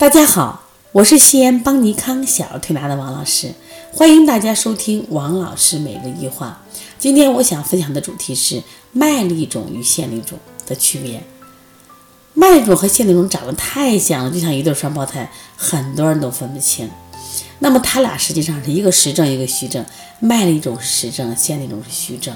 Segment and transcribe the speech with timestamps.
[0.00, 3.52] 大家好，我是西安邦尼康小儿推拿的王老师，
[3.92, 6.62] 欢迎大家收听王老师每日一话。
[6.98, 11.22] 今天我想分享的主题是麦粒肿与腺粒肿的区别。
[12.32, 16.88] 麦粒肿和腺粒肿长得太像了，就像一对双胞胎，很多人都分不清。
[17.58, 19.84] 那么它俩实际上是一个实症，一个虚症。
[20.18, 22.34] 麦粒肿是实症，腺粒肿是虚症。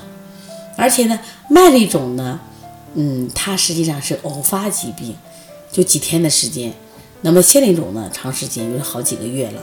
[0.77, 1.19] 而且呢，
[1.49, 2.39] 麦粒肿呢，
[2.93, 5.17] 嗯，它实际上是偶发疾病，
[5.73, 6.75] 就几天的时间。
[7.25, 9.63] 那么线粒肿呢，长时间有好几个月了，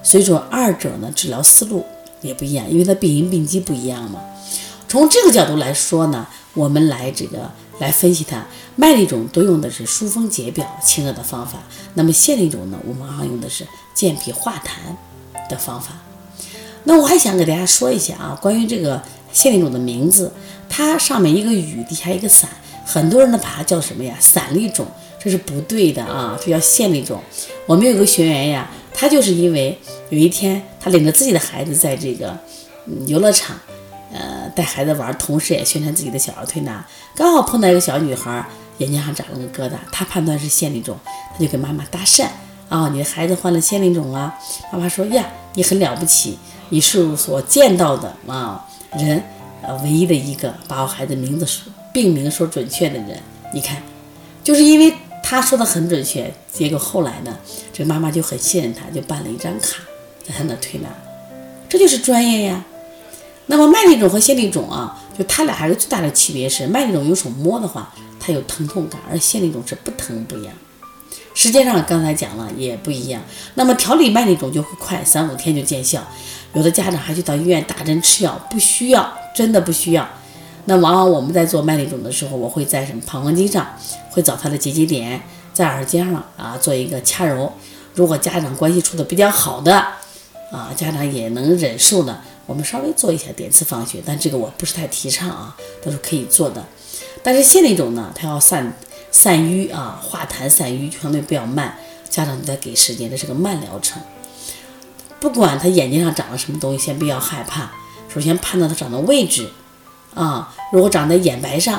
[0.00, 1.84] 所以说二者呢治疗思路
[2.20, 4.20] 也不一样，因为它病因病机不一样嘛。
[4.88, 8.46] 从这个角度来说呢，我们来这个来分析它，
[8.76, 11.58] 麦粒肿多用的是疏风解表清热的方法，
[11.94, 15.88] 那么线粒肿呢，我们往往用的是健脾化痰的方法。
[16.84, 20.32] 那我还想给大家说一下啊，关于这个线粒肿的名字，
[20.68, 22.48] 它上面一个雨，底下一个伞，
[22.86, 24.14] 很多人呢把它叫什么呀？
[24.20, 24.86] 伞粒肿。
[25.22, 26.38] 这是不对的啊！
[26.42, 27.20] 这叫线粒肿。
[27.66, 32.34] 我们有个学员呀，他就是因为有一天他领着自己的孩子在这个
[33.06, 33.54] 游乐场，
[34.14, 36.82] 呃，带孩子玩，同时也宣传自己的小儿推拿，
[37.14, 38.42] 刚好碰到一个小女孩
[38.78, 40.96] 眼睛上长了个疙瘩，他判断是腺粒肿，
[41.34, 42.26] 他就跟妈妈搭讪
[42.70, 44.34] 啊：“你的孩子患了腺粒肿啊？”
[44.72, 46.38] 妈妈说：“呀，你很了不起，
[46.70, 49.22] 你是所见到的啊人，
[49.60, 53.20] 呃，唯一的一个把我孩子名字说病名说准确的人。
[53.52, 53.82] 你看，
[54.42, 54.90] 就是因为。”
[55.30, 57.38] 他说的很准确，结果后来呢，
[57.72, 59.76] 这妈妈就很信任他，就办了一张卡，
[60.26, 60.88] 在他那推拿，
[61.68, 62.64] 这就是专业呀。
[63.46, 70.52] 那么麦粒肿和线粒肿啊，就它俩还是最大的区别是，麦粒肿用手摸的话，它有疼痛感，而线粒肿是不疼不痒。
[71.32, 73.22] 时间上刚才讲了也不一样。
[73.54, 76.04] 那么调理麦粒肿就会快，三五天就见效。
[76.54, 80.10] 有的家长还去到医院打针吃药，不需要，真的不需要。
[80.70, 83.66] 那往往我们在做麦粒肿的时候，我会在什么膀胱经上
[84.08, 85.20] 会找它的结节点，
[85.52, 87.52] 在耳尖上啊做一个掐揉。
[87.92, 89.76] 如果家长关系处的比较好的
[90.52, 96.64] 啊，家长也能忍受的，我们稍微做一下点刺放血，但这个我不是太提倡啊，都是可以做的。
[97.20, 98.72] 但是线粒肿呢，它要散
[99.10, 101.76] 散瘀啊，化痰散瘀相对比较慢，
[102.08, 104.00] 家长得给时间，这是个慢疗程。
[105.18, 107.72] 不管他眼睛上长了什么东西，先不要害怕，
[108.08, 109.50] 首先判断它长的位置。
[110.14, 111.78] 啊，如果长在眼白上，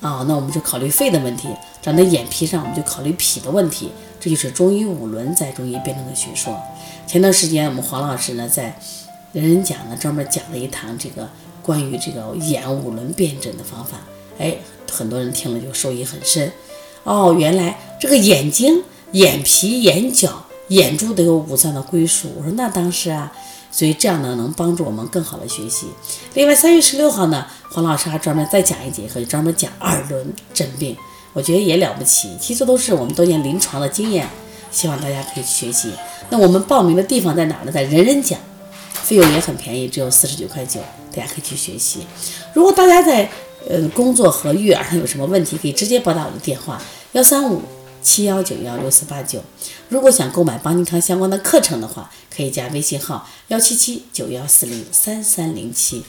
[0.00, 1.48] 啊，那我们就考虑肺的问题；
[1.80, 3.90] 长在眼皮上，我们就考虑脾的问题。
[4.20, 6.54] 这就是中医五轮在中医辩证的学说。
[7.06, 8.78] 前段时间我们黄老师呢在
[9.32, 11.26] 人人讲呢专门讲了一堂这个
[11.62, 13.96] 关于这个眼五轮辩证的方法，
[14.38, 14.56] 哎，
[14.90, 16.52] 很多人听了就受益很深。
[17.04, 22.30] 哦，原来这个眼睛、眼皮、眼角、眼珠都有五脏的归属。
[22.36, 23.32] 我说那当时啊。
[23.72, 25.86] 所以这样呢，能帮助我们更好的学习。
[26.34, 30.96] 另外，三月十六号呢，黄老师还专门再讲一节课，专门讲二轮诊病，
[31.32, 32.36] 我觉得也了不起。
[32.40, 34.28] 其实都是我们多年临床的经验，
[34.72, 35.92] 希望大家可以学习。
[36.30, 37.70] 那我们报名的地方在哪呢？
[37.70, 38.38] 在人人讲，
[39.02, 40.80] 费用也很便宜，只有四十九块九，
[41.14, 42.06] 大家可以去学习。
[42.52, 43.30] 如果大家在
[43.68, 46.82] 呃工作和育儿上有什么问题，可以直接拨打我的电话
[47.12, 47.62] 幺三五。
[48.02, 49.42] 七幺九幺六四八九，
[49.88, 56.04] 如果想购买邦尼康相关的课程的话，可以加微信号幺七七九幺四零三三零七。